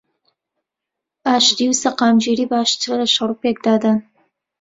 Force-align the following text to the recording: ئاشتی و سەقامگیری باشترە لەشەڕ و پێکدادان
ئاشتی 1.27 1.65
و 1.71 1.73
سەقامگیری 1.81 2.45
باشترە 2.51 2.95
لەشەڕ 3.01 3.29
و 3.31 3.39
پێکدادان 3.41 3.97